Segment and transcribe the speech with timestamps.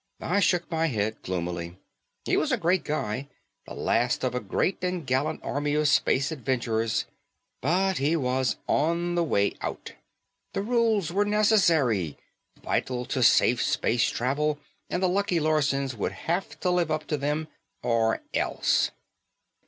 [0.19, 1.77] I shook my head gloomily.
[2.25, 3.27] He was a great guy,
[3.67, 7.05] the last of a great and gallant army of space adventurers,
[7.61, 9.93] but he was on the way out.
[10.55, 12.17] The rules were necessary,
[12.63, 14.57] vital to safe space travel
[14.89, 17.47] and the Lucky Larsons would have to live up to them,
[17.83, 18.89] or else.